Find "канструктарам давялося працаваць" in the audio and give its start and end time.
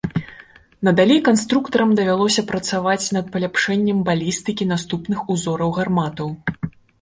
1.27-3.11